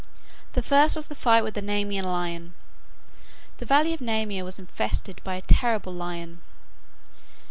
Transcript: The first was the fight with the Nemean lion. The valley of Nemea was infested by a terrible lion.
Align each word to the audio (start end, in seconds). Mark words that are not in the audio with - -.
The 0.53 0.63
first 0.63 0.95
was 0.95 1.05
the 1.05 1.13
fight 1.13 1.43
with 1.43 1.53
the 1.53 1.61
Nemean 1.61 2.05
lion. 2.05 2.55
The 3.57 3.67
valley 3.67 3.93
of 3.93 4.01
Nemea 4.01 4.43
was 4.43 4.57
infested 4.57 5.23
by 5.23 5.35
a 5.35 5.43
terrible 5.43 5.93
lion. 5.93 6.41